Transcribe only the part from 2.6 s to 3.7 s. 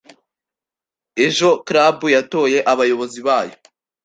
abayobozi bayo.